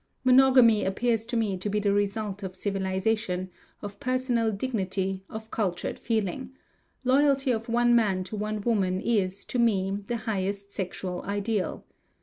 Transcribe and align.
Monogamy 0.23 0.83
appears 0.83 1.27
to 1.27 1.37
me 1.37 1.55
to 1.55 1.69
be 1.69 1.79
the 1.79 1.93
result 1.93 2.41
of 2.41 2.55
civilization, 2.55 3.51
of 3.83 3.99
personal 3.99 4.51
dignity, 4.51 5.23
of 5.29 5.51
cultured 5.51 5.99
feeling; 5.99 6.49
loyalty 7.03 7.51
of 7.51 7.69
one 7.69 7.93
man 7.95 8.23
to 8.23 8.35
one 8.35 8.61
woman 8.61 8.99
is, 8.99 9.45
to 9.45 9.59
me, 9.59 9.99
the 10.07 10.17
highest 10.17 10.73
sexual 10.73 11.21
ideal. 11.25 11.85